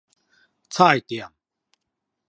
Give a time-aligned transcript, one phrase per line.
[0.67, 1.31] 菜店